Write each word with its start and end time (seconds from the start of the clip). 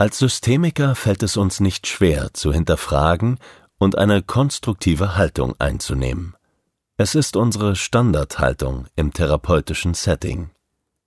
Als 0.00 0.18
Systemiker 0.18 0.94
fällt 0.94 1.22
es 1.22 1.36
uns 1.36 1.60
nicht 1.60 1.86
schwer, 1.86 2.32
zu 2.32 2.54
hinterfragen 2.54 3.36
und 3.76 3.98
eine 3.98 4.22
konstruktive 4.22 5.14
Haltung 5.16 5.54
einzunehmen. 5.58 6.34
Es 6.96 7.14
ist 7.14 7.36
unsere 7.36 7.76
Standardhaltung 7.76 8.86
im 8.96 9.12
therapeutischen 9.12 9.92
Setting. 9.92 10.52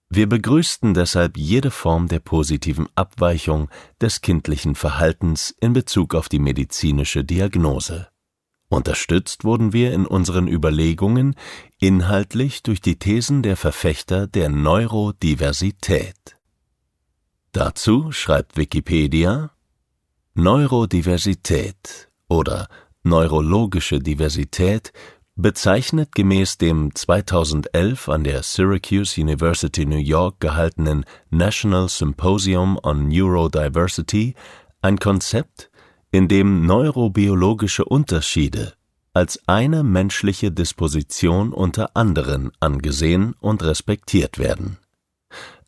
Wir 0.09 0.29
begrüßten 0.29 0.93
deshalb 0.93 1.37
jede 1.37 1.71
Form 1.71 2.07
der 2.07 2.19
positiven 2.19 2.87
Abweichung 2.93 3.67
des 3.99 4.21
kindlichen 4.21 4.75
Verhaltens 4.75 5.55
in 5.59 5.73
Bezug 5.73 6.13
auf 6.13 6.29
die 6.29 6.37
medizinische 6.37 7.23
Diagnose. 7.23 8.09
Unterstützt 8.69 9.43
wurden 9.43 9.73
wir 9.73 9.91
in 9.91 10.05
unseren 10.05 10.47
Überlegungen 10.47 11.33
inhaltlich 11.79 12.61
durch 12.61 12.79
die 12.79 12.99
Thesen 12.99 13.41
der 13.41 13.57
Verfechter 13.57 14.27
der 14.27 14.49
Neurodiversität. 14.49 16.37
Dazu 17.53 18.11
schreibt 18.11 18.57
Wikipedia 18.57 19.51
Neurodiversität 20.33 22.09
oder 22.27 22.67
neurologische 23.03 23.99
Diversität 23.99 24.91
bezeichnet 25.35 26.15
gemäß 26.15 26.57
dem 26.57 26.95
2011 26.95 28.09
an 28.09 28.23
der 28.23 28.41
Syracuse 28.41 29.21
University 29.21 29.85
New 29.85 29.97
York 29.97 30.39
gehaltenen 30.39 31.05
National 31.29 31.89
Symposium 31.89 32.79
on 32.81 33.07
Neurodiversity 33.09 34.33
ein 34.81 34.97
Konzept, 34.97 35.69
in 36.09 36.27
dem 36.27 36.65
neurobiologische 36.65 37.85
Unterschiede 37.85 38.73
als 39.13 39.39
eine 39.47 39.83
menschliche 39.83 40.51
Disposition 40.51 41.53
unter 41.53 41.95
anderen 41.95 42.51
angesehen 42.59 43.35
und 43.39 43.61
respektiert 43.61 44.39
werden 44.39 44.79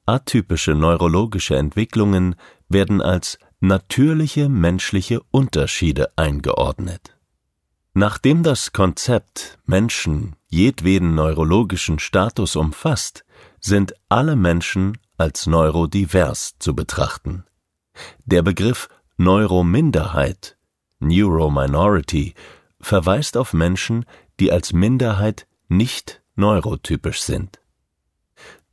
Atypische 0.06 0.76
neurologische 0.76 1.56
Entwicklungen 1.56 2.36
werden 2.70 3.02
als 3.02 3.40
natürliche 3.60 4.50
menschliche 4.50 5.22
Unterschiede 5.32 6.12
eingeordnet. 6.16 7.18
Nachdem 7.94 8.44
das 8.44 8.72
Konzept 8.74 9.58
Menschen 9.66 10.36
jedweden 10.48 11.16
neurologischen 11.16 11.98
Status 11.98 12.56
umfasst, 12.56 13.26
sind 13.60 13.94
alle 14.10 14.36
Menschen 14.36 14.98
als 15.18 15.48
neurodivers 15.48 16.56
zu 16.60 16.76
betrachten. 16.76 17.46
Der 18.26 18.44
Begriff 18.44 18.90
Neurominderheit 19.18 20.58
Neurominority 21.00 22.34
verweist 22.80 23.38
auf 23.38 23.54
Menschen, 23.54 24.06
die 24.40 24.52
als 24.52 24.74
Minderheit 24.74 25.48
nicht 25.68 26.22
neurotypisch 26.36 27.22
sind 27.22 27.60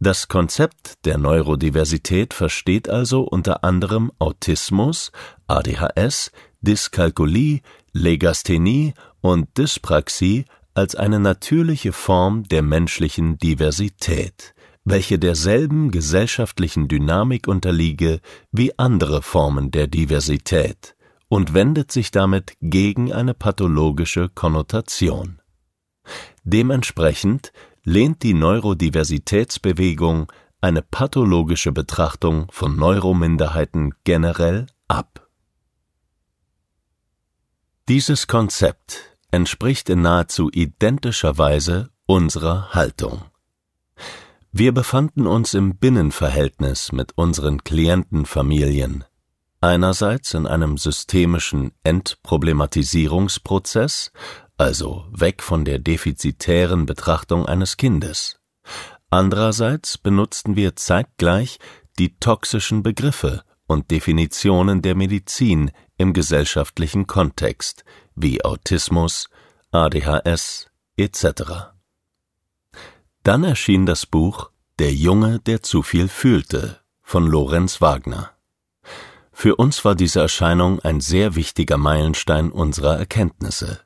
das 0.03 0.27
Konzept 0.27 1.05
der 1.05 1.17
Neurodiversität 1.17 2.35
versteht 2.35 2.89
also 2.89 3.23
unter 3.23 3.63
anderem 3.63 4.11
Autismus, 4.19 5.13
ADHS, 5.47 6.33
Dyskalkulie, 6.61 7.61
Legasthenie 7.93 8.95
und 9.21 9.57
Dyspraxie 9.57 10.45
als 10.75 10.97
eine 10.97 11.21
natürliche 11.21 11.93
Form 11.93 12.43
der 12.49 12.63
menschlichen 12.63 13.39
Diversität, 13.39 14.55
welche 14.85 15.21
derselben 15.21 15.93
gesellschaftlichen 15.93 16.89
Dynamik 16.89 17.47
unterliege 17.47 18.19
wie 18.51 18.77
andere 18.81 19.23
Formen 19.23 19.71
der 19.71 19.87
Diversität 19.87 20.97
und 21.29 21.55
wendet 21.55 21.93
sich 21.93 22.11
damit 22.11 22.55
gegen 22.61 23.13
eine 23.13 23.35
pathologische 23.35 24.29
Konnotation. 24.31 25.41
Dementsprechend 26.43 27.53
lehnt 27.85 28.23
die 28.23 28.35
Neurodiversitätsbewegung 28.35 30.31
eine 30.61 30.83
pathologische 30.83 31.73
Betrachtung 31.73 32.47
von 32.51 32.77
Neurominderheiten 32.77 33.95
generell 34.05 34.67
ab. 34.87 35.29
Dieses 37.89 38.29
Konzept 38.29 39.17
entspricht 39.33 39.91
in 39.91 40.03
nahezu 40.03 40.51
identischer 40.53 41.37
Weise 41.37 41.91
unserer 42.07 42.73
Haltung. 42.73 43.25
Wir 44.53 44.71
befanden 44.73 45.27
uns 45.27 45.55
im 45.55 45.79
Binnenverhältnis 45.79 46.93
mit 46.93 47.11
unseren 47.17 47.65
Klientenfamilien, 47.65 49.03
einerseits 49.61 50.35
in 50.35 50.47
einem 50.47 50.77
systemischen 50.77 51.73
Entproblematisierungsprozess, 51.83 54.13
also 54.57 55.07
weg 55.11 55.43
von 55.43 55.65
der 55.65 55.79
defizitären 55.79 56.87
Betrachtung 56.87 57.47
eines 57.47 57.77
Kindes. 57.77 58.41
Andererseits 59.11 59.99
benutzten 59.99 60.57
wir 60.57 60.77
zeitgleich 60.77 61.59
die 61.99 62.17
toxischen 62.19 62.83
Begriffe 62.83 63.43
und 63.67 63.91
Definitionen 63.91 64.83
der 64.83 64.95
Medizin 64.95 65.71
im 65.97 66.13
gesellschaftlichen 66.13 67.07
Kontext, 67.07 67.85
wie 68.15 68.45
Autismus, 68.45 69.29
ADHS 69.71 70.71
etc. 70.97 71.73
Dann 73.23 73.45
erschien 73.45 73.87
das 73.87 74.07
Buch 74.07 74.51
Der 74.79 74.93
Junge, 74.93 75.39
der 75.41 75.63
zu 75.63 75.83
viel 75.83 76.09
fühlte 76.09 76.81
von 77.03 77.27
Lorenz 77.27 77.81
Wagner. 77.81 78.31
Für 79.33 79.57
uns 79.57 79.85
war 79.85 79.95
diese 79.95 80.21
Erscheinung 80.21 80.81
ein 80.81 81.01
sehr 81.01 81.35
wichtiger 81.35 81.79
Meilenstein 81.79 82.51
unserer 82.51 82.99
Erkenntnisse. 82.99 83.81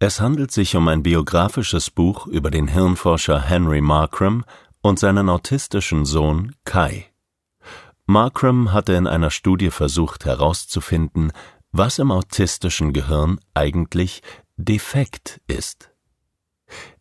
Es 0.00 0.20
handelt 0.20 0.52
sich 0.52 0.76
um 0.76 0.86
ein 0.86 1.02
biografisches 1.02 1.90
Buch 1.90 2.28
über 2.28 2.52
den 2.52 2.68
Hirnforscher 2.68 3.40
Henry 3.40 3.80
Markram 3.80 4.44
und 4.80 5.00
seinen 5.00 5.28
autistischen 5.28 6.04
Sohn 6.04 6.54
Kai. 6.64 7.10
Markram 8.06 8.72
hatte 8.72 8.92
in 8.92 9.08
einer 9.08 9.30
Studie 9.30 9.70
versucht 9.70 10.24
herauszufinden, 10.24 11.32
was 11.72 11.98
im 11.98 12.12
autistischen 12.12 12.92
Gehirn 12.92 13.40
eigentlich 13.54 14.22
defekt 14.56 15.40
ist. 15.48 15.90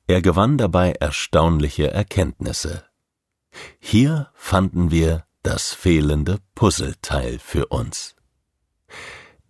Er 0.07 0.24
gewann 0.24 0.57
dabei 0.57 0.94
erstaunliche 0.94 1.91
Erkenntnisse. 1.91 2.84
Hier 3.80 4.31
fanden 4.34 4.90
wir 4.90 5.25
das 5.44 5.72
fehlende 5.72 6.40
Puzzleteil 6.56 7.38
für 7.38 7.68
uns. 7.68 8.16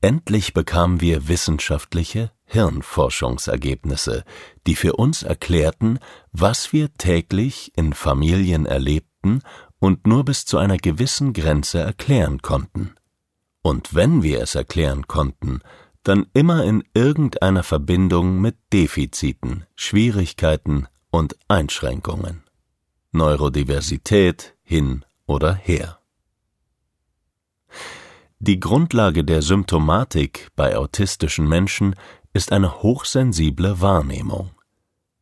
Endlich 0.02 0.54
bekamen 0.54 1.00
wir 1.00 1.28
wissenschaftliche 1.30 2.32
Hirnforschungsergebnisse, 2.48 4.24
die 4.66 4.76
für 4.76 4.94
uns 4.94 5.24
erklärten, 5.24 6.00
was 6.32 6.74
wir 6.74 6.94
täglich 6.94 7.72
in 7.76 7.94
Familien 7.94 8.66
erlebten 8.66 9.42
und 9.80 10.08
nur 10.08 10.26
bis 10.26 10.46
zu 10.46 10.58
einer 10.58 10.78
gewissen 10.78 11.34
Grenze 11.34 11.80
erklären 11.80 12.42
konnten. 12.42 12.96
Und 13.62 13.94
wenn 13.94 14.24
wir 14.24 14.42
es 14.42 14.56
erklären 14.56 15.08
konnten, 15.08 15.60
dann 16.04 16.28
immer 16.34 16.64
in 16.64 16.84
irgendeiner 16.94 17.64
Verbindung 17.64 18.40
mit 18.40 18.56
Defiziten, 18.72 19.66
Schwierigkeiten 19.76 20.88
und 21.12 21.36
Einschränkungen. 21.50 22.44
Neurodiversität 23.12 24.56
hin 24.64 25.04
oder 25.26 25.54
her. 25.54 25.97
Die 28.40 28.60
Grundlage 28.60 29.24
der 29.24 29.42
Symptomatik 29.42 30.50
bei 30.56 30.78
autistischen 30.78 31.48
Menschen 31.48 31.96
ist 32.34 32.52
eine 32.52 32.84
hochsensible 32.84 33.82
Wahrnehmung. 33.82 34.52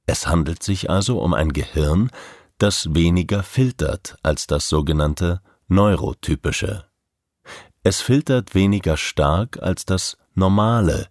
Es 0.06 0.28
handelt 0.28 0.62
sich 0.62 0.90
also 0.90 1.20
um 1.22 1.34
ein 1.34 1.54
Gehirn, 1.54 2.12
das 2.58 2.94
weniger 2.94 3.42
filtert 3.44 4.18
als 4.22 4.48
das 4.48 4.68
sogenannte 4.68 5.42
neurotypische. 5.68 6.86
Es 7.84 8.02
filtert 8.02 8.54
weniger 8.54 8.98
stark 8.98 9.62
als 9.62 9.86
das 9.86 10.18
normale, 10.34 11.08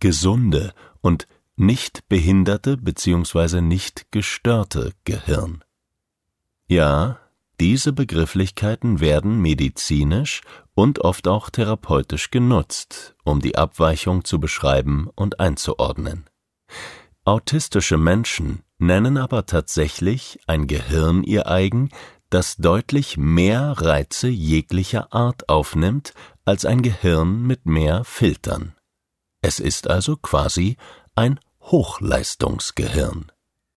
gesunde 0.00 0.72
und 1.02 1.28
nicht 1.56 2.08
behinderte 2.08 2.78
bzw. 2.78 3.60
nicht 3.60 4.10
gestörte 4.10 4.92
Gehirn. 5.04 5.62
Ja, 6.66 7.18
diese 7.62 7.92
Begrifflichkeiten 7.92 8.98
werden 8.98 9.40
medizinisch 9.40 10.40
und 10.74 10.98
oft 10.98 11.28
auch 11.28 11.48
therapeutisch 11.48 12.32
genutzt, 12.32 13.14
um 13.22 13.38
die 13.38 13.56
Abweichung 13.56 14.24
zu 14.24 14.40
beschreiben 14.40 15.08
und 15.14 15.38
einzuordnen. 15.38 16.28
Autistische 17.24 17.98
Menschen 17.98 18.64
nennen 18.78 19.16
aber 19.16 19.46
tatsächlich 19.46 20.40
ein 20.48 20.66
Gehirn 20.66 21.22
ihr 21.22 21.46
eigen, 21.46 21.90
das 22.30 22.56
deutlich 22.56 23.16
mehr 23.16 23.74
Reize 23.78 24.26
jeglicher 24.26 25.14
Art 25.14 25.48
aufnimmt 25.48 26.14
als 26.44 26.64
ein 26.64 26.82
Gehirn 26.82 27.42
mit 27.42 27.64
mehr 27.64 28.02
Filtern. 28.02 28.74
Es 29.40 29.60
ist 29.60 29.88
also 29.88 30.16
quasi 30.16 30.76
ein 31.14 31.38
Hochleistungsgehirn. 31.60 33.31